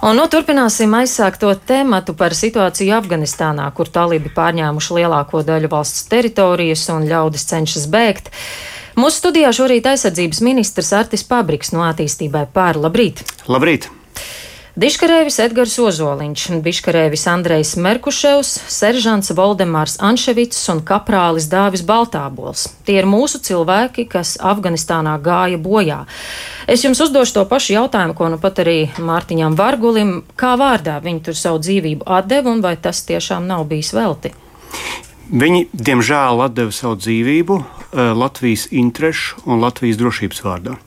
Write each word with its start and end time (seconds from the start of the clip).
Un 0.00 0.16
nu, 0.16 0.22
turpināsim 0.32 0.94
aizsākto 0.96 1.50
tematu 1.68 2.14
par 2.16 2.32
situāciju 2.32 2.94
Afganistānā, 2.96 3.66
kur 3.76 3.90
talibi 3.92 4.30
pārņēmuši 4.32 4.94
lielāko 4.96 5.42
daļu 5.44 5.68
valsts 5.74 6.06
teritorijas 6.08 6.86
un 6.94 7.04
ļaudis 7.10 7.44
cenšas 7.50 7.84
bēgt. 7.92 8.30
Mūsu 8.96 9.20
studijā 9.20 9.50
šorīt 9.52 9.90
aizsardzības 9.92 10.40
ministrs 10.46 10.94
Artis 10.96 11.26
Pabriks 11.28 11.74
no 11.76 11.84
attīstībai 11.84 12.46
pār. 12.54 12.80
Labrīt! 12.80 13.20
Labrīt! 13.44 13.90
Diškarēvis 14.80 15.36
Edgars 15.44 15.74
Ozoliņš, 15.76 16.42
Biškarēvis 16.64 17.26
Andrejs 17.28 17.74
Merkuševs, 17.84 18.52
seržants 18.72 19.28
Voldemārs 19.36 19.98
Anševits 20.00 20.62
un 20.72 20.78
kaprālis 20.88 21.50
Dāvis 21.52 21.82
Baltābols. 21.84 22.62
Tie 22.86 22.96
ir 22.96 23.08
mūsu 23.10 23.42
cilvēki, 23.44 24.06
kas 24.08 24.38
Afganistānā 24.40 25.18
gāja 25.20 25.58
bojā. 25.60 25.98
Es 26.64 26.86
jums 26.86 27.02
uzdošu 27.04 27.36
to 27.36 27.44
pašu 27.50 27.74
jautājumu, 27.74 28.16
ko 28.16 28.30
nu 28.32 28.40
pat 28.40 28.62
arī 28.64 28.78
Mārtiņām 28.96 29.58
Vargulim, 29.58 30.14
kā 30.40 30.54
vārdā 30.56 30.96
viņi 31.04 31.26
tur 31.28 31.36
savu 31.36 31.60
dzīvību 31.60 32.08
atdeva 32.08 32.54
un 32.54 32.64
vai 32.64 32.78
tas 32.80 33.04
tiešām 33.10 33.50
nav 33.50 33.68
bijis 33.68 33.92
velti? 33.92 34.32
Viņi, 35.30 35.66
diemžēl, 35.76 36.40
deva 36.50 36.72
savu 36.74 36.96
dzīvību 36.98 37.60
eh, 37.60 38.00
Latvijas 38.16 38.64
interesu 38.72 39.44
un 39.44 39.60
Latvijas 39.60 40.00
drošības 40.00 40.40
vārdā. 40.42 40.80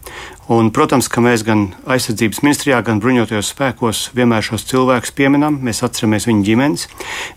Un, 0.51 0.73
protams, 0.75 1.07
ka 1.07 1.21
mēs 1.23 1.45
gan 1.47 1.69
aizsardzības 1.87 2.41
ministrijā, 2.43 2.81
gan 2.83 2.99
bruņotajos 2.99 3.53
spēkos 3.53 4.01
vienmēr 4.17 4.43
šos 4.43 4.65
cilvēkus 4.67 5.13
pieminam, 5.15 5.61
mēs 5.63 5.79
atceramies 5.87 6.27
viņu 6.27 6.43
ģimenes, 6.49 6.83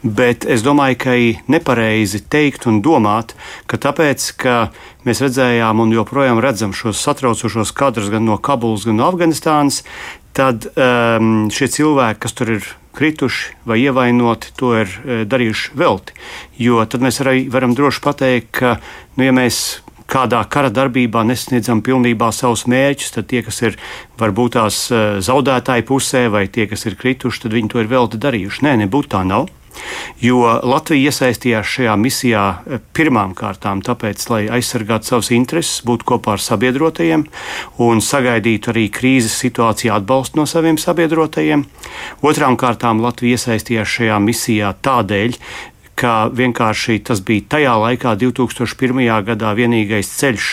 bet 0.02 0.42
es 0.50 0.64
domāju, 0.66 0.98
ka 1.04 1.14
ir 1.14 1.44
nepareizi 1.46 2.24
teikt 2.26 2.66
un 2.66 2.80
domāt, 2.82 3.36
ka 3.70 3.78
tāpēc, 3.78 4.26
ka 4.42 4.56
mēs 5.06 5.22
redzējām 5.22 5.84
un 5.84 5.94
joprojām 5.94 6.42
redzam 6.42 6.74
šos 6.74 6.98
satraucošos 7.06 7.70
kadrus 7.78 8.10
gan 8.10 8.26
no 8.26 8.40
Kabulas, 8.42 8.88
gan 8.88 8.98
no 8.98 9.06
Afganistānas, 9.06 9.84
tad 10.34 10.66
um, 10.74 11.46
šie 11.54 11.70
cilvēki, 11.78 12.22
kas 12.26 12.34
tur 12.34 12.56
ir 12.58 12.68
krituši 12.96 13.54
vai 13.68 13.78
ievainoti, 13.84 14.54
to 14.56 14.72
ir 14.80 14.88
e, 14.88 15.16
darījuši 15.28 15.74
velti. 15.76 16.14
Jo 16.60 16.80
tad 16.88 17.04
mēs 17.04 17.20
arī 17.20 17.44
varam 17.52 17.76
droši 17.76 18.00
pateikt, 18.04 18.54
ka, 18.56 18.78
nu, 19.18 19.26
ja 19.28 19.34
mēs 19.36 19.82
kādā 20.10 20.42
kara 20.50 20.70
darbībā 20.70 21.24
nesasniedzam 21.26 21.82
pilnībā 21.86 22.30
savus 22.34 22.66
mērķus, 22.70 23.12
tad 23.16 23.28
tie, 23.32 23.42
kas 23.46 23.62
ir 23.62 23.78
varbūt 24.20 24.56
tās 24.58 24.80
e, 24.90 25.04
zaudētāji 25.26 25.86
pusē 25.88 26.26
vai 26.32 26.46
tie, 26.52 26.68
kas 26.70 26.86
ir 26.86 26.98
krituši, 27.00 27.46
tad 27.46 27.56
viņi 27.56 27.72
to 27.72 27.82
ir 27.82 27.90
velti 27.90 28.20
darījuši. 28.22 28.66
Nē, 28.66 28.76
nebūtu 28.84 29.14
tā 29.16 29.24
nav. 29.26 29.50
Jo 30.22 30.40
Latvija 30.64 31.10
iesaistījās 31.10 31.68
šajā 31.76 31.94
misijā 32.00 32.44
eh, 32.56 32.80
pirmām 32.96 33.34
kārtām 33.36 33.82
tāpēc, 33.84 34.24
lai 34.32 34.42
aizsargātu 34.58 35.10
savus 35.10 35.30
intereses, 35.36 35.82
būtu 35.86 36.08
kopā 36.12 36.36
ar 36.36 36.42
sabiedrotajiem 36.42 37.26
un 37.84 38.02
sagaidītu 38.04 38.72
arī 38.72 38.86
krīzes 38.92 39.36
situācijā 39.44 39.98
atbalstu 40.00 40.40
no 40.40 40.46
saviem 40.48 40.80
sabiedrotajiem. 40.80 41.66
Otrām 42.26 42.56
kārtām 42.60 43.02
Latvija 43.04 43.36
iesaistījās 43.36 43.96
šajā 43.98 44.20
misijā 44.24 44.72
tādēļ, 44.86 45.40
ka 45.96 46.28
vienkārši 46.28 47.00
tas 47.08 47.22
bija 47.24 47.46
tajā 47.56 47.74
laikā, 47.80 48.14
2001. 48.20 49.00
gadā, 49.30 49.52
vienīgais 49.56 50.12
ceļš, 50.18 50.50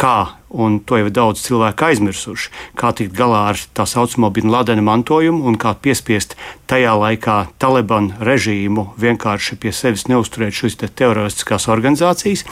kā, 0.00 0.32
un 0.50 0.80
to 0.82 0.98
jau 0.98 1.10
daudz 1.12 1.42
cilvēku 1.44 1.86
aizmirsuši, 1.90 2.50
kā 2.78 2.90
tikt 2.96 3.12
galā 3.16 3.42
ar 3.52 3.60
tā 3.76 3.84
saucamo 3.86 4.30
Bin 4.34 4.50
Ladena 4.50 4.82
mantojumu 4.82 5.44
un 5.46 5.58
kā 5.60 5.74
piespiest 5.76 6.34
tajā 6.70 6.94
laikā 6.98 7.36
Taliban 7.60 8.10
režīmu 8.24 8.88
vienkārši 9.00 9.58
pie 9.60 9.72
sevis 9.76 10.06
neusturēt 10.10 10.56
šīs 10.56 10.78
te 10.80 10.88
teroristiskās 10.88 11.68
organizācijas. 11.70 12.46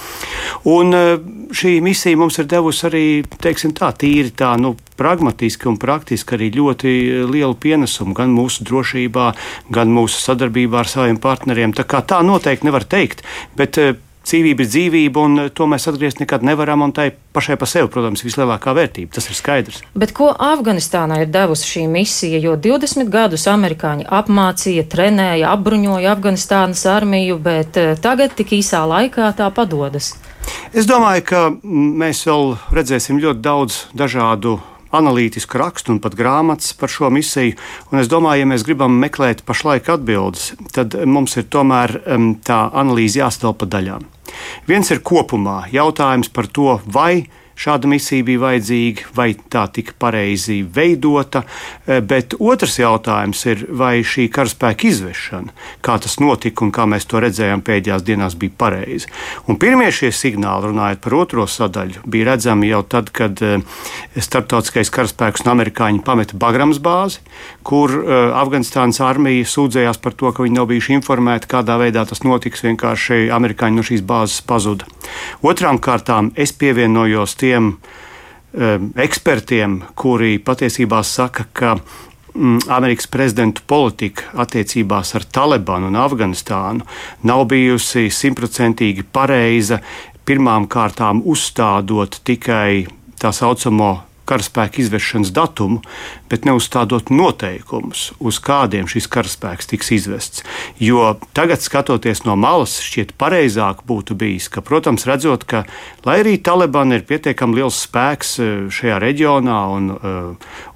Un 0.68 0.94
e, 0.94 1.04
šī 1.56 1.78
misija 1.84 2.20
mums 2.20 2.38
ir 2.38 2.50
devusi 2.50 2.86
arī, 2.90 3.04
teiksim 3.42 3.74
tā, 3.78 3.90
tīri 3.96 4.34
tā, 4.36 4.52
nu, 4.60 4.76
pragmatiski 4.98 5.70
un 5.70 5.78
praktiski 5.80 6.34
arī 6.36 6.50
ļoti 6.56 6.92
lielu 7.30 7.54
pienesumu 7.58 8.16
gan 8.18 8.34
mūsu 8.34 8.66
drošībā, 8.68 9.30
gan 9.74 9.94
mūsu 9.94 10.20
sadarbībā 10.22 10.82
ar 10.82 10.90
saviem 10.90 11.20
partneriem. 11.22 11.74
Tā 11.74 11.86
kā 11.88 12.02
tā 12.02 12.20
noteikti 12.26 12.68
nevar 12.68 12.86
teikt, 12.86 13.24
bet 13.58 13.78
e, 13.78 13.94
dzīvība 14.26 14.64
ir 14.64 14.70
dzīvība, 14.70 15.24
un 15.24 15.48
to 15.54 15.66
mēs 15.70 15.88
atgriezt 15.90 16.22
nekad 16.22 16.44
nevaram. 16.46 16.82
Un 16.86 16.94
tai 16.96 17.10
pašai 17.36 17.58
par 17.60 17.70
sevi, 17.70 17.90
protams, 17.92 18.22
ir 18.22 18.30
vislielākā 18.30 18.74
vērtība. 18.76 19.12
Tas 19.18 19.28
ir 19.30 19.38
skaidrs. 19.38 19.82
Bet 19.98 20.14
ko 20.16 20.30
Afganistānā 20.32 21.22
ir 21.24 21.32
devusi 21.34 21.68
šī 21.72 21.84
misija? 21.92 22.40
Jo 22.42 22.56
20 22.56 23.10
gadus 23.12 23.46
amerikāņi 23.50 24.08
apmācīja, 24.20 24.86
trenēja, 24.90 25.52
apbruņoja 25.56 26.14
Afganistānas 26.14 26.86
armiju, 26.90 27.38
bet 27.42 27.78
eh, 27.80 27.94
tagad 28.00 28.36
tik 28.38 28.56
īsā 28.58 28.84
laikā 28.88 29.32
tā 29.38 29.50
padodas. 29.54 30.14
Es 30.72 30.88
domāju, 30.88 31.24
ka 31.28 31.44
mēs 31.62 32.24
vēl 32.28 32.56
redzēsim 32.72 33.20
ļoti 33.20 33.44
daudz 33.44 33.82
dažādu 33.96 34.58
analītisku 34.94 35.58
rakstu 35.60 35.94
un 35.94 36.00
pat 36.02 36.16
grāmatas 36.18 36.74
par 36.78 36.92
šo 36.92 37.10
misiju. 37.12 37.56
Un 37.92 38.02
es 38.02 38.10
domāju, 38.10 38.44
ja 38.44 38.50
mēs 38.52 38.64
gribam 38.66 38.96
meklēt 39.02 39.44
pašlaik 39.48 39.90
atbildes, 39.92 40.52
tad 40.74 40.96
mums 41.06 41.36
ir 41.40 41.48
tomēr 41.52 41.98
tā 42.46 42.60
analīze 42.72 43.20
jāsadala 43.20 43.58
pa 43.58 43.68
daļām. 43.76 44.06
Viens 44.68 44.90
ir 44.92 45.04
kopumā 45.04 45.62
jautājums 45.72 46.30
par 46.32 46.48
to, 46.52 46.78
vai 46.86 47.28
šāda 47.58 47.90
misija 47.90 48.24
bija 48.26 48.42
vajadzīga, 48.44 49.08
vai 49.16 49.32
tā 49.50 49.64
tika 49.74 49.94
pareizi 49.98 50.60
veidota. 50.62 51.42
E, 51.86 52.00
bet 52.00 52.36
otrs 52.38 52.78
jautājums 52.78 53.44
ir, 53.50 53.64
vai 53.70 53.98
šī 54.06 54.28
karaspēka 54.34 54.88
izvešana, 54.88 55.54
kā 55.84 55.98
tas 56.02 56.18
notika 56.22 56.64
un 56.66 56.72
kā 56.74 56.86
mēs 56.90 57.08
to 57.10 57.22
redzējām 57.22 57.64
pēdējās 57.66 58.04
dienās, 58.06 58.38
bija 58.38 58.54
pareizi. 58.58 59.10
Un 59.50 59.58
pirmie 59.60 59.90
šie 59.94 60.12
signāli, 60.14 60.70
runājot 60.70 61.02
par 61.04 61.18
otro 61.18 61.46
sadaļu, 61.50 62.04
bija 62.06 62.32
redzami 62.32 62.70
jau 62.70 62.84
tad, 62.86 63.10
kad 63.14 63.42
e, 63.42 63.58
starptautiskais 64.16 64.92
karaspēks 64.94 65.44
un 65.44 65.52
amerikāņi 65.56 66.04
pameta 66.06 66.38
Bagrams 66.38 66.80
bāzi, 66.82 67.22
kur 67.66 67.92
e, 67.98 68.20
Afganistānas 68.38 69.02
armija 69.04 69.48
sūdzējās 69.48 70.00
par 70.04 70.14
to, 70.18 70.30
ka 70.32 70.46
viņi 70.46 70.58
nav 70.60 70.70
bijuši 70.70 70.94
informēti, 70.98 71.50
kādā 71.50 71.78
veidā 71.80 72.04
tas 72.08 72.22
notiks. 72.26 72.64
Vienkārši 72.68 73.28
amerikāņi 73.32 73.78
no 73.78 73.84
šīs 73.86 74.02
bāzes 74.04 74.42
pazuda. 74.46 74.86
Otrām 75.46 75.78
kārtām 75.82 76.32
es 76.36 76.52
pievienojos 76.58 77.36
tiem 77.48 77.72
um, 77.72 78.90
ekspertiem, 78.96 79.80
kuri 79.96 80.36
patiesībā 80.44 81.00
saka, 81.06 81.46
ka 81.52 81.74
mm, 81.78 82.68
Amerikas 82.68 83.08
prezidentu 83.10 83.64
politika 83.66 84.28
attiecībās 84.44 85.14
ar 85.16 85.26
Talibanu 85.32 85.88
un 85.88 85.98
Afganistānu 85.98 86.86
nav 87.28 87.46
bijusi 87.50 88.08
simtprocentīgi 88.12 89.06
pareiza. 89.12 89.80
Pirmām 90.28 90.66
kārtām 90.68 91.22
uzstādot 91.24 92.20
tikai 92.28 92.84
tā 93.18 93.32
saucamo 93.32 93.94
karaspēka 94.28 94.82
izvešanas 94.82 95.32
datumu, 95.34 95.80
bet 96.28 96.44
neuzstādot 96.48 97.12
noteikumus, 97.14 98.10
uz 98.20 98.40
kādiem 98.44 98.88
šis 98.90 99.08
karaspēks 99.10 99.70
tiks 99.72 99.92
izvests. 99.96 100.44
Jo 100.82 101.14
tagad, 101.36 101.64
skatoties 101.64 102.24
no 102.28 102.36
malas, 102.38 102.78
šķiet 102.84 103.14
pareizāk 103.20 103.84
būtu 103.88 104.16
bijis, 104.18 104.50
ka, 104.52 104.62
protams, 104.64 105.08
redzot, 105.08 105.46
ka 105.48 105.64
lai 106.06 106.20
arī 106.22 106.36
Taliban 106.44 106.92
ir 106.96 107.06
pietiekami 107.08 107.60
liels 107.60 107.82
spēks 107.86 108.34
e, 108.38 108.48
šajā 108.72 109.00
reģionā 109.02 109.60
un, 109.74 109.90
e, 109.96 110.16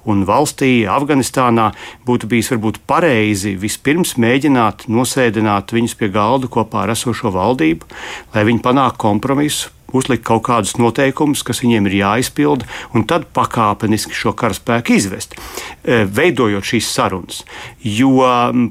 un 0.09 0.25
valstī, 0.29 0.83
Afganistānā, 0.89 1.71
būtu 2.07 2.31
bijis 2.31 2.53
varbūt 2.55 2.83
pareizi 2.91 3.55
vispirms 3.59 4.17
mēģināt 4.21 4.89
nosēdināt 4.89 5.75
viņus 5.75 5.99
pie 5.99 6.11
galda 6.15 6.51
kopā 6.53 6.87
ar 6.87 6.97
esošo 6.97 7.33
valdību, 7.35 7.87
lai 8.35 8.49
viņi 8.49 8.65
panāktu 8.65 9.03
kompromisu 9.07 9.73
uzlikt 9.93 10.25
kaut 10.27 10.45
kādus 10.47 10.77
noteikumus, 10.81 11.43
kas 11.47 11.63
viņiem 11.63 11.89
ir 11.91 11.99
jāizpilda, 12.01 12.67
un 12.97 13.05
tad 13.09 13.29
pakāpeniski 13.37 14.17
šo 14.17 14.35
karaspēku 14.39 14.97
izvest, 14.97 15.37
e, 15.37 16.03
veidojot 16.09 16.65
šīs 16.65 16.89
sarunas. 16.95 17.43
Jo 17.85 18.25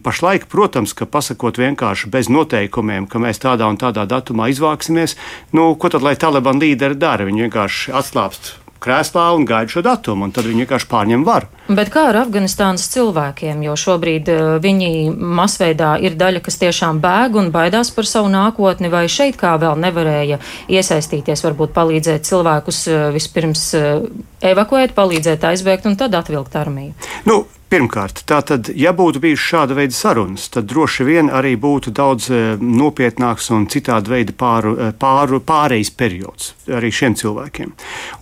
pašlaik, 0.04 0.48
protams, 0.52 0.96
ka 0.98 1.06
pasakot 1.06 1.58
vienkārši 1.62 2.10
bez 2.10 2.30
noteikumiem, 2.30 3.08
ka 3.08 3.22
mēs 3.22 3.42
tādā 3.42 3.70
un 3.70 3.78
tādā 3.78 4.08
datumā 4.10 4.50
izvāksimies, 4.52 5.18
nu, 5.54 5.76
ko 5.76 5.94
tad 5.94 6.02
lai 6.06 6.16
Taliban 6.16 6.62
līderi 6.62 6.98
dara? 6.98 7.30
Viņi 7.30 7.48
vienkārši 7.48 7.94
atslābst 7.94 8.56
krēslā 8.82 9.28
un 9.38 9.46
gaida 9.48 9.72
šo 9.72 9.84
datumu, 9.86 10.26
un 10.28 10.34
tad 10.36 10.48
viņi 10.50 10.66
vienkārši 10.66 10.90
pārņem 10.92 11.26
varu. 11.28 11.50
Bet 11.72 11.92
kā 11.94 12.08
ar 12.10 12.20
Afganistānas 12.24 12.88
cilvēkiem, 12.92 13.62
jo 13.68 13.78
šobrīd 13.80 14.32
uh, 14.34 14.42
viņi 14.64 14.92
masveidā 15.16 15.94
ir 16.04 16.18
daļa, 16.20 16.42
kas 16.44 16.60
tiešām 16.62 17.00
bēg 17.04 17.38
un 17.40 17.54
baidās 17.54 17.94
par 17.96 18.10
savu 18.10 18.32
nākotni, 18.34 18.92
vai 18.92 19.06
šeit 19.12 19.40
kā 19.40 19.54
vēl 19.62 19.80
nevarēja 19.86 20.42
iesaistīties, 20.72 21.46
varbūt 21.48 21.76
palīdzēt 21.78 22.28
cilvēkus 22.28 22.84
uh, 22.92 23.08
vispirms 23.16 23.66
uh, 23.80 24.06
evakuēt, 24.42 24.98
palīdzēt 24.98 25.48
aizbēgt 25.54 25.88
un 25.88 25.98
tad 26.02 26.18
atvilkt 26.18 26.58
armiju? 26.60 26.98
Nu, 27.30 27.44
Pirmkārt, 27.72 28.26
tātad, 28.28 28.68
ja 28.76 28.92
būtu 28.92 29.22
bijušas 29.24 29.48
šāda 29.48 29.76
veida 29.78 29.96
sarunas, 29.96 30.50
tad 30.52 30.66
droši 30.68 31.06
vien 31.08 31.30
arī 31.32 31.54
būtu 31.56 31.94
daudz 31.96 32.26
e, 32.28 32.40
nopietnāks 32.60 33.46
un 33.56 33.64
citāda 33.72 34.12
veida 34.12 34.34
pāru, 34.36 34.74
e, 34.76 34.90
pāru, 35.00 35.38
pārejas 35.40 35.94
periods 35.96 36.50
arī 36.68 36.90
šiem 36.92 37.14
cilvēkiem. 37.16 37.70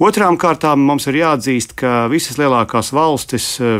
Otrām 0.05 0.35
kārtām 0.37 0.83
mums 0.85 1.09
ir 1.09 1.17
jāatzīst, 1.23 1.73
ka 1.81 2.03
visas 2.11 2.37
lielākās 2.37 2.91
valstis, 2.93 3.47
e, 3.57 3.71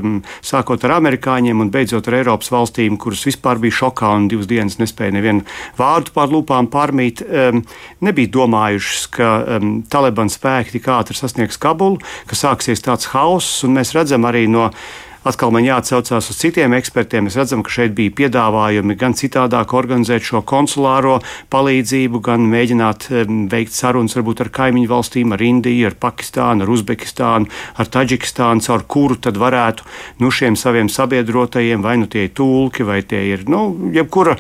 sākot 0.50 0.88
ar 0.89 0.95
amerikāņiem 0.95 1.62
un 1.62 1.69
beidzot 1.75 2.10
ar 2.10 2.18
Eiropas 2.18 2.50
valstīm, 2.50 2.98
kuras 2.98 3.21
vispār 3.30 3.62
bija 3.62 3.77
šokā 3.83 4.10
un 4.16 4.25
divas 4.31 4.50
dienas 4.50 4.80
nespēja 4.81 5.13
nevienu 5.19 5.45
vārdu 5.77 6.16
pār 6.16 6.33
lūpām 6.33 6.71
pārmīt, 6.74 7.21
nebija 8.01 8.33
domājušas, 8.39 9.06
ka 9.13 9.30
Taliban 9.94 10.33
spēki 10.33 10.80
tik 10.80 10.89
ātri 10.95 11.19
sasniegs 11.19 11.62
Kabulu, 11.62 12.01
ka 12.25 12.39
sāksies 12.42 12.81
tāds 12.81 13.12
hauss, 13.13 13.62
un 13.69 13.77
mēs 13.77 13.94
redzam 13.94 14.25
arī 14.25 14.48
no 14.50 14.71
atkal 15.27 15.51
man 15.54 15.66
jāatcaucās 15.66 16.30
uz 16.31 16.39
citiem 16.39 16.74
ekspertiem. 16.77 17.27
Mēs 17.27 17.38
redzam, 17.39 17.63
ka 17.66 17.74
šeit 17.74 17.95
bija 17.98 18.13
piedāvājumi 18.21 18.95
gan 19.00 19.16
citādāk 19.18 19.74
organizēt 19.77 20.25
šo 20.25 20.42
konsulāro 20.48 21.19
palīdzību, 21.54 22.21
gan 22.24 22.48
mēģināt 22.51 23.10
veikt 23.51 23.75
sarunas 23.75 24.16
varbūt 24.18 24.45
ar 24.45 24.51
kaimiņu 24.60 24.92
valstīm, 24.92 25.36
ar 25.36 25.44
Indiju, 25.44 25.89
ar 25.92 25.98
Pakistānu, 26.00 26.66
ar 26.66 26.74
Uzbekistānu, 26.74 27.50
ar 27.80 27.92
Taģikistānu, 27.95 28.66
caur 28.66 28.86
kuru 28.88 29.19
tad 29.19 29.39
varētu 29.42 29.88
nu, 30.24 30.31
šiem 30.31 30.57
saviem 30.60 30.92
sabiedrotajiem, 30.92 31.83
vai 31.83 31.98
nu 32.01 32.10
tie 32.12 32.27
ir 32.30 32.36
tulki, 32.38 32.88
vai 32.88 33.01
tie 33.04 33.25
ir 33.33 33.48
nu, 33.50 33.92
jebkura 33.95 34.38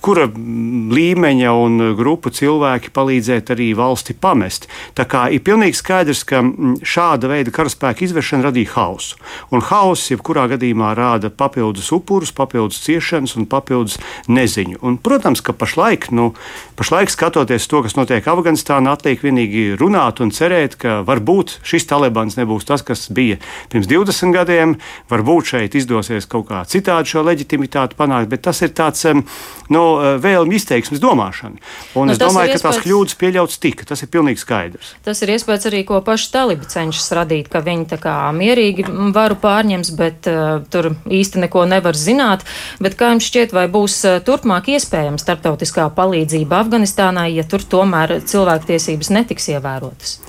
kura 0.00 0.24
līmeņa 0.26 1.52
un 1.52 1.80
grupu 1.98 2.30
cilvēki 2.32 2.92
palīdzēt 2.96 3.52
arī 3.52 3.68
valsti 3.76 4.16
pamest. 4.16 4.68
Tā 4.96 5.04
kā 5.08 5.26
ir 5.32 5.44
pilnīgi 5.44 5.76
skaidrs, 5.76 6.22
ka 6.28 6.40
šāda 6.80 7.28
veida 7.30 7.52
karaspēka 7.52 8.06
izvēršana 8.06 8.48
radīja 8.48 8.72
hausu. 8.76 9.20
Un 9.52 9.64
hauss 9.96 10.12
jebkurā 10.12 10.46
gadījumā 10.52 10.92
rāda 10.96 11.30
papildus 11.32 11.88
upurus, 11.94 12.32
papildus 12.36 12.82
ciešanas 12.84 13.36
un 13.40 13.48
papildus 13.48 13.96
neziņu. 14.28 14.80
Un, 14.84 14.98
protams, 15.00 15.40
ka 15.40 15.54
pašlaik, 15.56 16.10
nu, 16.14 16.34
pašlaik 16.76 17.10
skatoties 17.12 17.66
to, 17.70 17.80
kas 17.86 17.96
notiek 17.96 18.26
Afganistānā, 18.28 18.92
atliek 18.96 19.22
vienīgi 19.24 19.78
runāt 19.80 20.20
un 20.20 20.32
cerēt, 20.34 20.76
ka 20.80 21.00
varbūt 21.06 21.58
šis 21.66 21.88
talibans 21.88 22.36
nebūs 22.36 22.68
tas, 22.68 22.84
kas 22.86 23.08
bija 23.08 23.40
pirms 23.72 23.88
20 23.88 24.36
gadiem, 24.36 24.76
varbūt 25.10 25.54
šeit 25.54 25.78
izdosies 25.78 26.28
kaut 26.28 26.50
kā 26.50 26.62
citādi 26.68 27.14
šo 27.14 27.24
leģitimitāti 27.26 27.96
panākt, 27.96 28.30
bet 28.32 28.44
tas 28.46 28.60
ir 28.66 28.74
tāds 28.76 29.06
nu, 29.06 29.82
vēlmu 30.20 30.56
izteiksmes 30.58 31.00
domāšana. 31.02 31.60
Un 31.96 32.10
nu, 32.10 32.14
es 32.14 32.20
domāju, 32.20 32.56
ka 32.56 32.68
tās 32.68 32.82
kļūdas 32.84 33.16
pieļauts 33.20 33.60
tika. 33.62 33.86
Tas 33.86 34.02
ir 34.02 34.10
pilnīgi 34.12 34.42
skaidrs. 34.42 34.94
Tas 35.06 35.22
ir 35.22 35.32
iespējas 35.36 35.68
arī, 35.70 35.84
ko 35.86 36.00
paši 36.04 36.30
talibi 36.34 36.68
cenšas 36.70 37.08
radīt, 37.16 37.50
ka 37.52 37.62
viņi 37.64 37.86
tā 37.94 37.98
kā 38.02 38.16
mierīgi 38.34 38.86
varu 39.14 39.38
pārņems, 39.86 39.96
bet 39.96 40.26
uh, 40.26 40.64
tur 40.70 40.96
īsti 41.06 41.40
neko 41.44 41.66
nevar 41.66 41.94
zināt. 41.94 42.44
Bet 42.80 42.96
kā 42.96 43.12
jums 43.12 43.26
šķiet, 43.26 43.52
vai 43.52 43.68
būs 43.68 44.04
uh, 44.04 44.20
turpmāk 44.20 44.68
iespējama 44.68 45.18
starptautiskā 45.18 45.90
palīdzība 45.94 46.64
Afganistānai, 46.64 47.34
ja 47.34 47.44
tur 47.44 47.62
tomēr 47.62 48.22
cilvēktiesības 48.24 49.10
netiks 49.10 49.48
ievērotas? 49.48 50.20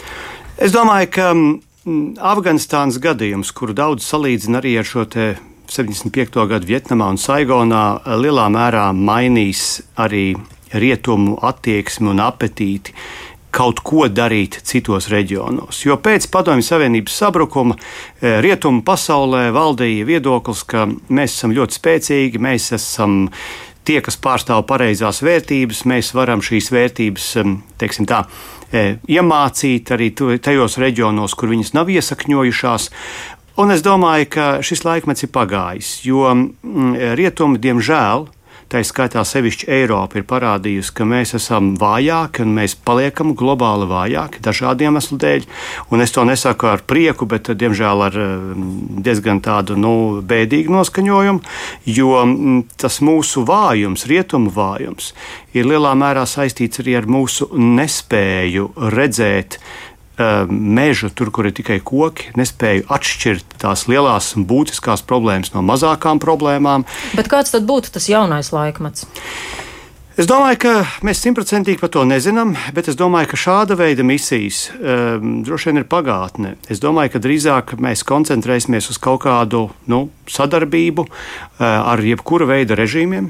Es 0.58 0.72
domāju, 0.72 1.10
ka 1.12 1.34
mm, 1.34 2.18
Afganistānas 2.20 3.00
gadījums, 3.00 3.52
kuru 3.52 3.74
daudz 3.74 4.06
salīdzina 4.06 4.62
arī 4.62 4.78
ar 4.80 4.86
šo 4.86 5.06
te 5.06 5.38
75. 5.68 6.48
gadu 6.48 6.68
Vietnamā 6.68 7.10
un 7.12 7.18
Saigonā 7.20 8.02
lielā 8.18 8.48
mērā 8.50 8.92
mainīs 8.96 9.82
arī 9.98 10.36
rietumu 10.74 11.38
attieksmi 11.48 12.10
un 12.12 12.20
apetīti 12.20 12.94
kaut 13.52 13.80
ko 13.86 14.08
darīt 14.12 14.60
citos 14.68 15.10
reģionos. 15.12 15.84
Jo 15.86 15.98
pēc 16.02 16.28
Padomju 16.34 16.66
Savienības 16.66 17.16
sabrukuma 17.22 17.78
eh, 17.78 18.40
rietumu 18.44 18.84
pasaulē 18.88 19.48
valdīja 19.56 20.08
viedoklis, 20.08 20.66
ka 20.68 20.86
mēs 20.88 21.40
esam 21.40 21.56
ļoti 21.56 21.80
spēcīgi, 21.80 22.44
mēs 22.44 22.72
esam 22.78 23.26
tie, 23.88 24.02
kas 24.04 24.20
pārstāv 24.20 24.66
pareizās 24.68 25.22
vērtības, 25.24 25.86
mēs 25.88 26.12
varam 26.18 26.44
šīs 26.44 26.70
vērtības, 26.76 27.32
teiksim 27.80 28.08
tā, 28.10 28.26
eh, 28.72 29.00
iemācīt 29.08 29.96
arī 29.96 30.12
tajos 30.44 30.78
reģionos, 30.84 31.36
kur 31.36 31.54
viņas 31.54 31.74
nav 31.78 31.92
iesakņojušās. 31.94 32.92
Un 33.58 33.74
es 33.74 33.82
domāju, 33.82 34.28
ka 34.30 34.48
šis 34.62 34.84
laikmets 34.86 35.24
ir 35.26 35.32
pagājis, 35.34 35.94
jo 36.06 36.28
mm, 36.30 37.16
rietumi, 37.18 37.58
diemžēl, 37.58 38.28
tā 38.72 38.82
skaitā 38.84 39.24
sevišķi 39.28 39.70
Eiropa, 39.78 40.20
ir 40.20 40.26
parādījusi, 40.28 40.94
ka 40.98 41.08
mēs 41.08 41.36
esam 41.38 41.74
vājāki 41.80 42.44
un 42.44 42.56
mēs 42.58 42.76
paliekam 42.88 43.34
globāli 43.38 43.88
vājāki 43.90 44.44
dažādiem 44.44 44.88
iemeslu 44.88 45.18
dēļ. 45.22 45.48
Un 45.92 46.04
es 46.04 46.14
to 46.16 46.26
nesaku 46.28 46.70
ar 46.72 46.84
prieku, 46.88 47.28
bet 47.30 47.52
diemžēl 47.52 48.06
ar 48.08 48.18
mm, 48.18 49.02
diezgan 49.06 49.42
tādu 49.46 49.78
nu, 49.80 49.94
bēdīgu 50.28 50.74
noskaņojumu, 50.74 51.44
jo 51.98 52.14
mm, 52.24 52.62
tas 52.80 53.02
mūsu 53.06 53.46
vājums, 53.48 54.08
rietumu 54.10 54.52
vājums, 54.54 55.14
ir 55.58 55.68
lielā 55.70 55.94
mērā 55.98 56.26
saistīts 56.28 56.84
arī 56.84 56.98
ar 57.00 57.10
mūsu 57.10 57.50
nespēju 57.56 58.72
redzēt 58.94 59.60
mežu, 60.50 61.12
tur, 61.14 61.32
kur 61.34 61.50
ir 61.50 61.56
tikai 61.58 61.80
koki, 61.84 62.32
nespēju 62.40 62.88
atšķirt 62.94 63.60
tās 63.62 63.86
lielās 63.92 64.34
un 64.38 64.48
būtiskās 64.50 65.06
problēmas 65.08 65.54
no 65.54 65.64
mazākām 65.66 66.22
problēmām. 66.24 66.88
Bet 67.18 67.30
kāds 67.32 67.54
tad 67.54 67.68
būtu 67.70 67.94
tas 67.98 68.10
jaunais 68.10 68.52
laikmets? 68.56 69.08
Es 70.18 70.26
domāju, 70.26 70.58
ka 70.64 70.72
mēs 71.06 71.20
simtprocentīgi 71.22 71.78
par 71.78 71.92
to 71.94 72.02
nezinām, 72.10 72.56
bet 72.74 72.88
es 72.90 72.96
domāju, 72.98 73.28
ka 73.30 73.38
šāda 73.38 73.76
veida 73.78 74.02
misijas 74.02 74.64
um, 74.74 75.44
droši 75.46 75.70
vien 75.70 75.80
ir 75.84 75.86
pagātne. 75.86 76.56
Es 76.74 76.82
domāju, 76.82 77.12
ka 77.14 77.22
drīzāk 77.22 77.76
mēs 77.78 78.02
koncentrēsimies 78.02 78.90
uz 78.90 78.98
kaut 78.98 79.22
kādu 79.28 79.68
nu, 79.86 80.08
sadarbību 80.26 81.06
uh, 81.06 81.12
ar 81.62 82.02
jebkura 82.02 82.48
veida 82.50 82.74
režīmiem. 82.80 83.28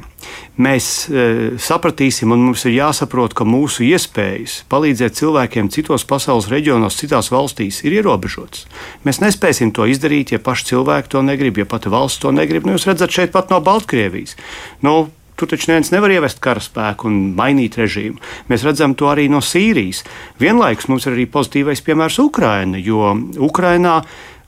Mēs 0.63 0.87
uh, 1.11 1.59
sapratīsim, 1.59 2.31
un 2.31 2.47
mums 2.47 2.63
ir 2.63 2.77
jāsaprot, 2.77 3.35
ka 3.35 3.43
mūsu 3.43 3.83
iespējas 3.89 4.61
palīdzēt 4.71 5.19
cilvēkiem 5.19 5.67
citos 5.75 6.07
pasaules 6.07 6.47
reģionos, 6.55 7.01
citās 7.03 7.33
valstīs 7.35 7.81
ir 7.83 7.99
ierobežotas. 7.99 8.63
Mēs 9.03 9.19
nespēsim 9.25 9.75
to 9.75 9.91
izdarīt, 9.91 10.31
ja 10.31 10.39
paši 10.39 10.71
cilvēki 10.71 11.11
to 11.11 11.27
negrib, 11.33 11.59
ja 11.59 11.67
pati 11.67 11.91
valsts 11.91 12.23
to 12.23 12.31
negrib. 12.31 12.63
Nu, 12.63 12.79
jūs 12.79 12.87
redzat, 12.87 13.11
šeit 13.11 13.35
pat 13.35 13.51
no 13.51 13.59
Baltkrievijas. 13.59 14.39
Nu, 14.87 15.09
Tur 15.37 15.51
taču 15.51 15.69
neviens 15.69 15.91
nevar 15.93 16.13
ievest 16.15 16.41
karaspēku 16.41 17.09
un 17.09 17.19
mainīt 17.37 17.77
režīmu. 17.77 18.17
Mēs 18.49 18.65
redzam 18.65 18.95
to 18.97 19.11
arī 19.11 19.27
no 19.29 19.37
Sīrijas. 19.43 20.01
Vienlaikus 20.41 20.89
mums 20.89 21.05
ir 21.05 21.13
arī 21.13 21.27
pozitīvais 21.29 21.83
piemērs 21.85 22.17
Ukraina, 22.23 22.81
jo 22.81 23.13
Ukrainā 23.45 24.01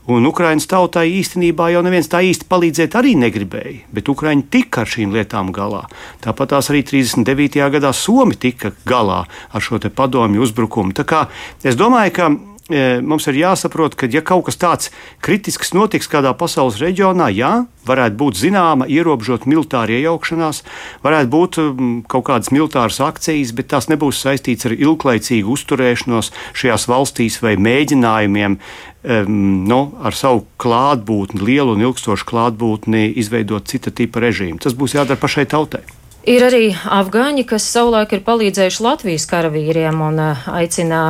Un 0.09 0.25
Ukraiņas 0.25 0.65
tautai 0.65 1.03
īstenībā 1.19 1.67
jau 1.69 1.83
neviens 1.85 2.07
tā 2.09 2.23
īsti 2.25 2.47
palīdzēt 2.49 2.95
arī 2.97 3.11
negribēja, 3.19 3.83
bet 3.93 4.09
Ukraiņi 4.09 4.47
tika 4.49 4.81
ar 4.81 4.89
šīm 4.89 5.11
lietām 5.13 5.51
galā. 5.53 5.83
Tāpat 6.23 6.55
tās 6.55 6.71
arī 6.73 6.81
39. 6.87 7.59
gadā 7.75 7.91
Somi 7.93 8.39
tika 8.39 8.71
galā 8.89 9.19
ar 9.27 9.61
šo 9.61 9.77
padomju 9.77 10.41
uzbrukumu. 10.41 10.95
Tā 10.97 11.05
kā 11.05 11.27
es 11.61 11.77
domāju, 11.77 12.15
ka 12.15 12.31
mums 12.69 13.27
ir 13.29 13.39
jāsaprot, 13.39 13.95
ka, 13.97 14.09
ja 14.11 14.21
kaut 14.25 14.45
kas 14.47 14.59
tāds 14.61 14.91
kritisks 15.25 15.73
notiks 15.73 16.09
kādā 16.11 16.33
pasaules 16.37 16.79
reģionā, 16.81 17.29
jā, 17.33 17.51
varētu 17.89 18.17
būt 18.19 18.39
zināma 18.39 18.87
ierobežota 18.89 19.49
militāra 19.49 19.95
iejaukšanās, 19.97 20.61
varētu 21.05 21.31
būt 21.33 21.59
mm, 21.63 21.99
kaut 22.11 22.27
kādas 22.29 22.53
militāras 22.53 22.99
akcijas, 23.03 23.53
bet 23.57 23.71
tās 23.73 23.89
nebūs 23.91 24.21
saistītas 24.21 24.69
ar 24.69 24.77
ilglaicīgu 24.77 25.55
uzturēšanos 25.55 26.33
šajās 26.53 26.87
valstīs 26.91 27.39
vai 27.43 27.55
mēģinājumiem 27.57 28.59
um, 28.59 29.39
nu, 29.69 29.81
ar 30.05 30.17
savu 30.17 30.45
klātbūtni, 30.61 31.41
lielu 31.51 31.77
un 31.77 31.87
ilgstošu 31.89 32.27
klātbūtni, 32.29 33.07
izveidot 33.19 33.69
cita 33.71 33.93
tipa 33.95 34.21
režīmu. 34.23 34.61
Tas 34.63 34.77
būs 34.77 34.97
jādara 34.99 35.19
pašai 35.19 35.49
tautai. 35.49 35.85
Ir 36.27 36.43
arī 36.43 36.65
afgāņi, 36.75 37.45
kas 37.47 37.63
savulaik 37.71 38.11
ir 38.17 38.23
palīdzējuši 38.25 38.83
Latvijas 38.83 39.25
karavīriem 39.29 40.01
un 40.03 40.19
aicina 40.19 41.01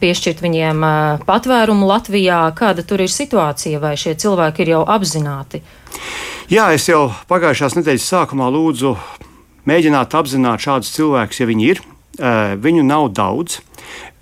piešķirt 0.00 0.40
viņiem 0.40 0.86
patvērumu 1.28 1.88
Latvijā. 1.90 2.38
Kāda 2.56 2.84
tur 2.86 3.04
ir 3.04 3.12
situācija, 3.12 3.80
vai 3.82 3.94
šie 4.00 4.14
cilvēki 4.16 4.64
ir 4.64 4.72
jau 4.78 4.80
apzināti? 4.96 5.60
Jā, 6.48 6.70
es 6.72 6.88
jau 6.88 7.10
pagājušās 7.28 7.76
nedēļas 7.76 8.08
sākumā 8.14 8.48
lūdzu 8.54 8.94
mēģināt 9.68 10.16
apzināt 10.16 10.64
šādus 10.64 10.94
cilvēkus, 10.96 11.42
ja 11.42 11.50
viņi 11.50 11.70
ir. 11.74 11.84
Uh, 12.16 12.54
viņu 12.56 12.86
nav 12.86 13.10
daudz. 13.12 13.60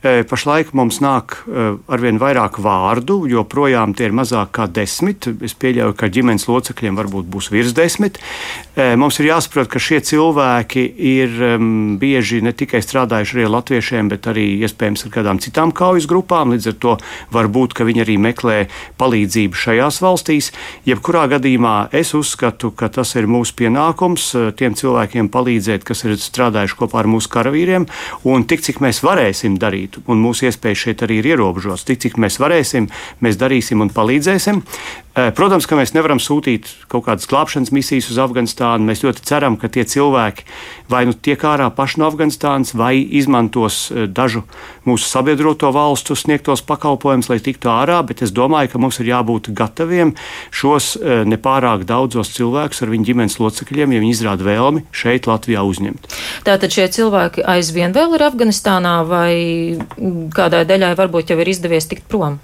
Pašlaik 0.04 0.74
mums 0.76 0.98
nāk 1.00 1.38
arvien 1.88 2.18
vairāk 2.20 2.58
vārdu, 2.60 3.22
joprojām 3.24 3.94
tie 3.96 4.10
ir 4.10 4.12
mazāk 4.12 4.50
kā 4.58 4.66
desmit. 4.68 5.24
Es 5.40 5.54
pieļauju, 5.56 5.94
ka 5.96 6.10
ģimenes 6.12 6.44
locekļiem 6.44 6.98
varbūt 6.98 7.30
būs 7.32 7.48
virs 7.48 7.72
desmit. 7.72 8.18
Mums 8.76 9.16
ir 9.22 9.30
jāsaprot, 9.30 9.70
ka 9.72 9.80
šie 9.80 10.02
cilvēki 10.04 10.82
ir 10.84 11.38
bieži 12.02 12.42
ne 12.44 12.52
tikai 12.52 12.82
strādājuši 12.84 13.46
ar 13.46 13.54
latviešiem, 13.54 14.10
bet 14.12 14.28
arī 14.28 14.44
iespējams 14.66 15.06
ar 15.06 15.14
kādām 15.14 15.40
citām 15.40 15.72
kaujas 15.72 16.08
grupām. 16.10 16.52
Līdz 16.52 16.74
ar 16.74 16.76
to 16.84 16.98
var 17.32 17.48
būt, 17.48 17.72
ka 17.72 17.88
viņi 17.88 18.04
arī 18.04 18.18
meklē 18.20 18.58
palīdzību 19.00 19.56
šajās 19.56 20.02
valstīs. 20.04 20.50
Jebkurā 20.84 21.24
gadījumā 21.32 21.88
es 21.96 22.12
uzskatu, 22.12 22.74
ka 22.76 22.92
tas 22.92 23.14
ir 23.16 23.30
mūsu 23.30 23.56
pienākums 23.56 24.28
tiem 24.60 24.76
cilvēkiem 24.76 25.32
palīdzēt, 25.32 25.88
kas 25.88 26.04
ir 26.04 26.20
strādājuši 26.20 26.80
kopā 26.82 27.00
ar 27.06 27.12
mūsu 27.16 27.32
karavīriem, 27.32 27.88
un 28.28 28.44
tik 28.44 28.68
cik 28.68 28.84
mēs 28.84 29.00
varēsim 29.06 29.56
darīt 29.56 29.93
darīt, 29.94 30.08
un 30.08 30.22
mūsu 30.22 30.48
iespējas 30.48 30.84
šeit 30.84 31.02
arī 31.02 31.20
ir 31.20 31.34
ierobežotas. 31.34 31.84
Tik 31.84 32.00
cik 32.00 32.18
mēs 32.18 32.38
varēsim, 32.38 32.88
mēs 33.20 33.36
darīsim 33.36 33.80
un 33.80 33.90
palīdzēsim. 33.90 34.62
Protams, 35.14 35.66
ka 35.66 35.76
mēs 35.76 35.94
nevaram 35.94 36.18
sūtīt 36.18 36.66
kaut 36.88 37.04
kādas 37.06 37.28
glābšanas 37.30 37.70
misijas 37.70 38.10
uz 38.10 38.18
Afganistānu. 38.18 38.84
Mēs 38.84 39.04
ļoti 39.04 39.22
ceram, 39.22 39.56
ka 39.56 39.68
tie 39.68 39.84
cilvēki 39.84 40.44
vai 40.90 41.04
nu 41.06 41.14
tiek 41.14 41.38
ārā 41.38 41.70
paši 41.70 42.00
no 42.00 42.08
Afganistānas, 42.10 42.74
vai 42.74 42.98
izmantos 42.98 43.92
dažu 44.10 44.42
mūsu 44.84 45.06
sabiedroto 45.06 45.70
valstu 45.70 46.16
sniegtos 46.18 46.64
pakalpojumus, 46.66 47.30
lai 47.30 47.38
tiktu 47.38 47.70
ārā. 47.70 48.00
Bet 48.02 48.24
es 48.26 48.34
domāju, 48.34 48.72
ka 48.72 48.82
mums 48.82 48.98
ir 48.98 49.12
jābūt 49.12 49.52
gataviem 49.54 50.16
šos 50.50 50.96
nepārāk 51.30 51.86
daudzos 51.86 52.34
cilvēkus 52.34 52.82
ar 52.82 52.90
viņu 52.90 53.06
ģimenes 53.12 53.38
locekļiem, 53.38 53.94
ja 53.94 54.02
viņi 54.02 54.14
izrāda 54.16 54.48
vēlmi 54.50 54.82
šeit, 54.90 55.30
Latvijā, 55.30 55.62
uzņemt. 55.62 56.10
Tātad 56.44 56.74
šie 56.74 56.88
cilvēki 56.90 57.46
aizvien 57.54 57.94
vēl 57.94 58.18
ir 58.18 58.26
Afganistānā, 58.26 58.96
vai 59.06 59.32
kādai 60.34 60.64
daļai 60.68 60.94
varbūt 60.98 61.32
jau 61.32 61.38
ir 61.40 61.52
izdevies 61.54 61.88
tikt 61.90 62.08
prom? 62.10 62.40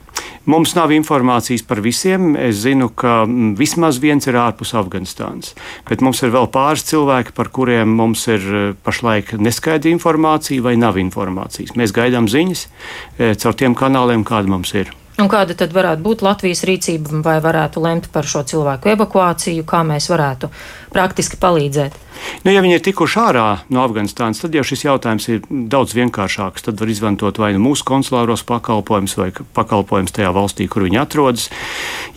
Mums 0.48 0.72
nav 0.72 0.88
informācijas 0.94 1.62
par 1.68 1.82
visiem. 1.84 2.32
Es 2.40 2.62
zinu, 2.64 2.88
ka 2.88 3.26
mm, 3.26 3.52
vismaz 3.60 3.98
viens 4.00 4.24
ir 4.26 4.38
ārpus 4.40 4.72
Afganistānas. 4.78 5.52
Bet 5.88 6.00
mums 6.00 6.22
ir 6.24 6.32
vēl 6.32 6.48
pāris 6.52 6.86
cilvēki, 6.88 7.34
par 7.36 7.52
kuriem 7.52 7.92
mums 7.98 8.24
ir 8.32 8.46
eh, 8.48 8.70
pašlaik 8.86 9.34
neskaidra 9.36 9.92
informācija 9.92 10.64
vai 10.64 10.78
nav 10.80 10.96
informācijas. 11.02 11.76
Mēs 11.76 11.92
gaidām 11.92 12.30
ziņas 12.32 12.64
eh, 12.66 13.36
caur 13.36 13.58
tiem 13.60 13.76
kanāliem, 13.76 14.24
kādi 14.24 14.50
mums 14.50 14.72
ir. 14.74 14.94
Un 15.20 15.28
kāda 15.28 15.52
tad 15.58 15.74
varētu 15.76 16.00
būt 16.00 16.22
Latvijas 16.24 16.62
rīcība, 16.64 17.20
vai 17.24 17.36
varētu 17.44 17.82
lemt 17.84 18.08
par 18.14 18.24
šo 18.24 18.40
cilvēku 18.48 18.88
evakuāciju, 18.94 19.66
kā 19.68 19.82
mēs 19.84 20.08
varētu 20.08 20.48
praktiski 20.92 21.40
palīdzēt? 21.40 21.96
Nu, 22.44 22.52
ja 22.52 22.62
viņi 22.64 22.78
ir 22.78 22.82
tikuši 22.84 23.18
ārā 23.20 23.46
no 23.72 23.82
Afganistānas, 23.84 24.40
tad 24.42 24.54
jau 24.56 24.62
šis 24.66 24.84
jautājums 24.86 25.26
ir 25.32 25.42
daudz 25.48 25.94
vienkāršāks. 25.96 26.64
Tad 26.66 26.80
var 26.80 26.92
izmantot 26.92 27.40
vai 27.40 27.52
nu 27.56 27.62
mūsu 27.64 27.86
konsulāros 27.88 28.44
pakalpojumus, 28.48 29.16
vai 29.20 29.30
pakalpojumus 29.56 30.14
tajā 30.16 30.32
valstī, 30.36 30.68
kur 30.70 30.84
viņi 30.86 31.00
atrodas. 31.02 31.48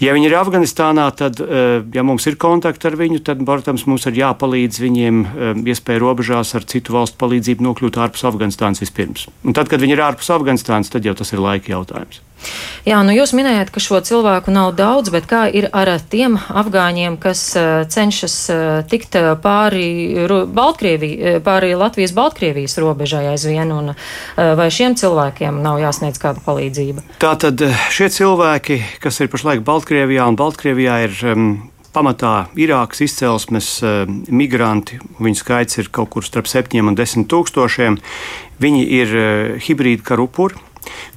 Ja 0.04 0.16
viņi 0.16 0.30
ir 0.30 0.38
Afganistānā, 0.40 1.08
tad, 1.16 1.40
eh, 1.40 1.84
ja 1.96 2.04
mums 2.04 2.28
ir 2.28 2.40
kontakti 2.40 2.90
ar 2.90 3.00
viņu, 3.00 3.24
tad, 3.24 3.44
protams, 3.48 3.88
mums 3.88 4.08
ir 4.10 4.20
jāpalīdz 4.20 4.82
viņiem 4.84 5.24
eh, 5.24 5.64
iespēju 5.74 6.04
robežās 6.04 6.56
ar 6.56 6.68
citu 6.68 6.96
valstu 6.98 7.20
palīdzību 7.24 7.70
nokļūt 7.70 8.00
ārpus 8.08 8.28
Afganistānas 8.28 8.84
vispirms. 8.84 9.28
Un 9.44 9.56
tad, 9.56 9.72
kad 9.72 9.82
viņi 9.84 9.98
ir 9.98 10.06
ārpus 10.12 10.32
Afganistānas, 10.34 10.92
tad 10.92 11.06
jau 11.06 11.16
tas 11.16 11.34
ir 11.34 11.44
laika 11.44 11.76
jautājums. 11.76 12.22
Jā, 12.84 13.00
nu 13.08 13.14
jūs 13.16 13.32
minējat, 13.36 13.72
ka 13.72 13.80
šo 13.80 14.02
cilvēku 14.04 14.52
nav 14.52 14.74
daudz, 14.76 15.12
bet 15.14 15.28
kā 15.30 15.46
ir 15.48 15.70
ar 15.72 15.92
tiem 16.12 16.36
afgāņiem, 16.36 17.16
kas 17.22 17.44
uh, 17.56 17.86
cenšas 17.88 18.36
tikt 18.90 19.18
pāri 19.44 20.28
Baltkrievijai, 20.54 21.40
pāri 21.44 21.74
Latvijas 21.78 22.14
Baltkrievijas 22.16 22.78
robežai 22.82 23.26
aizvien, 23.34 23.72
un 23.74 23.94
uh, 23.94 24.08
vai 24.58 24.70
šiem 24.74 24.98
cilvēkiem 25.00 25.62
nav 25.64 25.82
jāsniedz 25.82 26.22
kāda 26.22 26.44
palīdzība? 26.46 27.06
Tātad 27.24 27.62
šie 27.94 28.10
cilvēki, 28.14 28.80
kas 29.04 29.22
ir 29.24 29.32
pašlaik 29.34 29.64
Baltkrievijā, 29.68 30.28
un 30.30 30.40
Baltkrievijā 30.40 31.00
ir 31.08 31.24
um, 31.34 31.48
pamatā 31.94 32.34
Irākas 32.60 33.04
izcelsmes 33.06 33.72
uh, 33.86 34.04
migranti, 34.34 35.00
viņu 35.22 35.42
skaits 35.44 35.82
ir 35.82 35.94
kaut 35.94 36.14
kur 36.16 36.26
starp 36.26 36.50
7 36.52 36.84
un 36.84 37.00
10 37.00 37.30
tūkstošiem. 37.32 38.00
Viņi 38.64 38.86
ir 39.02 39.18
uh, 39.18 39.58
hibrīda 39.64 40.06
karupuri 40.14 40.62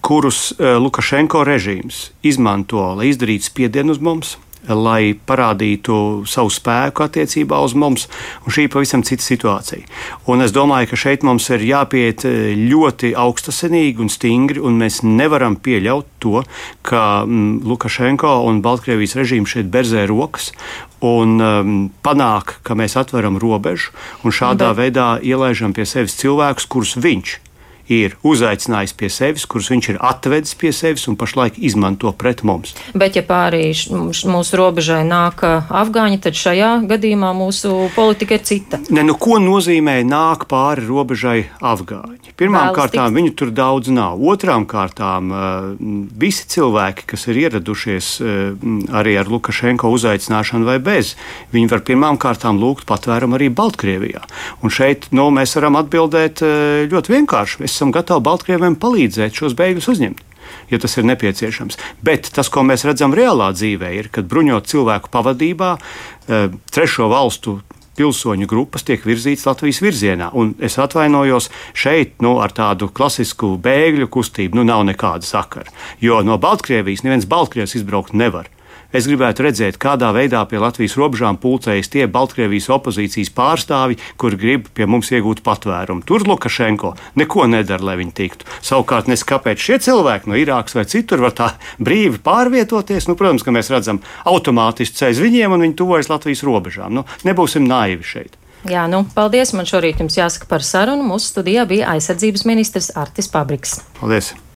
kurus 0.00 0.52
eh, 0.52 0.76
Lukašenko 0.78 1.44
režīms 1.46 2.10
izmanto, 2.26 2.82
lai 2.98 3.10
izdarītu 3.12 3.50
spiedienu 3.50 3.96
uz 3.96 4.02
mums, 4.02 4.36
lai 4.68 5.14
parādītu 5.14 6.24
savu 6.28 6.50
spēku 6.52 7.04
attiecībā 7.06 7.58
uz 7.62 7.74
mums. 7.78 8.08
Šī 8.46 8.66
ir 8.66 8.72
pavisam 8.72 9.04
cita 9.06 9.24
situācija. 9.24 9.86
Un 10.30 10.42
es 10.44 10.54
domāju, 10.54 10.90
ka 10.92 11.00
šeit 11.00 11.26
mums 11.26 11.48
ir 11.54 11.64
jāpiet 11.66 12.26
eh, 12.28 12.54
ļoti 12.56 13.14
augstasinīgi 13.18 14.02
un 14.02 14.12
stingri, 14.12 14.62
un 14.62 14.80
mēs 14.80 15.02
nevaram 15.06 15.58
pieļaut 15.60 16.08
to, 16.22 16.42
ka 16.86 17.24
mm, 17.24 17.62
Lukašenko 17.66 18.38
un 18.48 18.62
Baltkrievijas 18.64 19.16
režīms 19.20 19.56
šeit 19.56 19.72
berzē 19.72 20.06
rokas 20.10 20.52
un 21.04 21.40
um, 21.42 21.72
panāk, 22.02 22.56
ka 22.64 22.74
mēs 22.78 22.96
atveram 22.96 23.36
robežu 23.40 23.92
un 24.24 24.32
šādā 24.32 24.72
Bet... 24.72 24.80
veidā 24.80 25.08
ielaižam 25.20 25.76
pie 25.76 25.84
sevis 25.88 26.16
cilvēkus, 26.16 26.68
kurus 26.72 26.96
viņš 26.96 27.40
ir 27.92 28.16
uzaicinājis 28.26 28.94
pie 28.98 29.10
sevis, 29.12 29.46
kurus 29.46 29.70
viņš 29.72 29.90
ir 29.92 30.00
atvedis 30.04 30.56
pie 30.58 30.72
sevis 30.74 31.06
un 31.10 31.16
pašlaik 31.18 31.58
izmanto 31.58 32.12
pret 32.16 32.42
mums. 32.46 32.74
Bet, 32.94 33.16
ja 33.18 33.24
pārī 33.26 33.70
mūsu 33.72 34.58
robežai 34.58 35.02
nāk 35.06 35.44
afgāņi, 35.44 36.20
tad 36.22 36.38
šajā 36.38 36.72
gadījumā 36.90 37.32
mūsu 37.36 37.90
politika 37.94 38.38
ir 38.38 38.44
cita. 38.46 38.80
Ne, 38.90 39.04
nu, 39.06 39.16
ko 39.18 39.38
nozīmē 39.42 40.00
nāk 40.06 40.46
pāri 40.50 40.86
robežai 40.86 41.38
afgāņi? 41.60 42.18
Tikt. 42.26 43.16
viņu 43.16 43.34
tur 43.38 43.52
daudz 43.54 43.90
nav. 43.92 44.20
Otrām 44.20 44.66
kārtām 44.68 45.30
visi 46.18 46.48
cilvēki, 46.52 47.06
kas 47.12 47.26
ir 47.30 47.40
ieradušies 47.46 48.10
arī 48.96 49.16
ar 49.20 49.30
Lukašenko 49.30 49.90
uzaicināšanu 49.94 50.68
vai 50.68 50.78
bez, 50.82 51.14
viņi 51.54 51.70
var 51.70 51.84
pirmām 51.86 52.18
kārtām 52.20 52.60
lūgt 52.60 52.86
patvērumu 52.88 53.38
arī 53.38 53.48
Baltkrievijā. 53.56 54.22
Un 54.62 54.72
šeit 54.72 55.08
nu, 55.16 55.28
mēs 55.34 55.56
varam 55.58 55.78
atbildēt 55.80 56.42
ļoti 56.92 57.14
vienkārši. 57.14 57.64
Es 57.66 57.75
esam 57.76 57.92
gatavi 57.94 58.24
Baltkrieviem 58.26 58.80
palīdzēt 58.80 59.36
šos 59.36 59.54
bēgļus 59.58 59.92
uzņemt 59.94 60.24
ja 60.70 60.78
tas 60.78 60.96
ir 60.98 61.06
nepieciešams. 61.06 61.78
Bet 62.06 62.30
tas, 62.34 62.50
ko 62.52 62.64
mēs 62.66 62.86
redzam 62.86 63.14
reālā 63.16 63.52
dzīvē, 63.54 63.92
ir, 63.98 64.10
kad 64.14 64.28
bruņot 64.30 64.68
cilvēku 64.70 65.10
pavadībā, 65.12 65.76
eh, 65.76 66.48
trešo 66.70 67.10
valstu 67.12 67.60
pilsoņu 67.96 68.46
grupas 68.46 68.84
tiek 68.84 69.04
virzītas 69.06 69.46
Latvijas 69.48 69.80
virzienā. 69.80 70.30
Un 70.34 70.54
es 70.60 70.76
atvainojos, 70.76 71.48
šeit 71.72 72.20
nu, 72.20 72.36
ar 72.44 72.52
tādu 72.52 72.90
klasisku 72.92 73.54
bēgļu 73.62 74.10
kustību 74.12 74.60
nu, 74.60 74.66
nav 74.68 74.84
nekāda 74.84 75.24
sakara. 75.24 75.72
Jo 76.00 76.20
no 76.22 76.36
Baltkrievijas 76.38 77.06
neviens 77.06 77.28
Baltkrievs 77.28 77.74
izbraukt 77.78 78.12
nevar. 78.12 78.50
Es 78.94 79.08
gribētu 79.10 79.42
redzēt, 79.46 79.80
kādā 79.82 80.12
veidā 80.14 80.44
pie 80.46 80.60
Latvijas 80.62 80.94
robežām 80.98 81.40
pulcējas 81.42 81.90
tie 81.90 82.06
Baltkrievijas 82.06 82.68
opozīcijas 82.76 83.32
pārstāvji, 83.34 83.98
kur 84.20 84.36
grib 84.38 84.70
pie 84.76 84.86
mums 84.86 85.10
iegūt 85.10 85.42
patvērumu. 85.46 86.04
Tur 86.06 86.22
Lukašenko 86.28 86.94
neko 87.18 87.48
nedara, 87.50 87.82
lai 87.90 87.98
viņi 87.98 88.14
tiktu. 88.16 88.48
Savukārt, 88.62 89.10
nes 89.10 89.26
kāpēc 89.26 89.62
šie 89.62 89.80
cilvēki 89.88 90.30
no 90.30 90.38
Irākas 90.38 90.78
vai 90.78 90.86
citur 90.86 91.24
var 91.26 91.34
tā 91.34 91.50
brīvi 91.82 92.22
pārvietoties. 92.22 93.10
Nu, 93.10 93.18
protams, 93.18 93.42
ka 93.42 93.54
mēs 93.54 93.72
redzam 93.74 94.02
automātiski 94.24 95.02
ceļus 95.02 95.22
viņiem 95.26 95.58
un 95.58 95.66
viņi 95.66 95.78
tuvojas 95.82 96.12
Latvijas 96.12 96.46
robežām. 96.46 96.94
Nu, 97.00 97.06
nebūsim 97.26 97.66
naivi 97.66 98.06
šeit. 98.06 98.38
Jā, 98.70 98.86
nu, 98.90 99.04
paldies. 99.14 99.52
Man 99.54 99.68
šorīt 99.68 100.00
jums 100.02 100.18
jāsaka 100.18 100.48
par 100.50 100.64
sarunu. 100.66 101.06
Mūsu 101.06 101.34
studijā 101.34 101.66
bija 101.70 101.92
aizsardzības 101.94 102.46
ministrs 102.48 102.92
Artis 102.98 103.30
Pabriks. 103.30 103.80
Paldies! 104.00 104.36